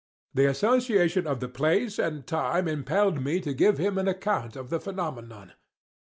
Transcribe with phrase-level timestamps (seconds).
[0.33, 4.71] The association of the place and time impelled me to give him an account of
[4.71, 5.53] the phenomenon.